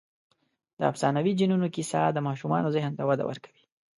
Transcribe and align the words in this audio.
د 0.79 0.81
افسانوي 0.91 1.33
جنونو 1.39 1.67
کیسه 1.75 1.99
د 2.11 2.17
ماشومانو 2.27 2.73
ذهن 2.75 2.91
ته 2.97 3.03
وده 3.09 3.23
ورکوي. 3.29 3.63